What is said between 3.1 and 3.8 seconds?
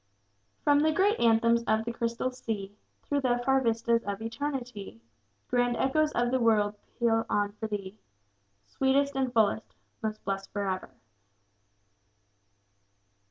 the far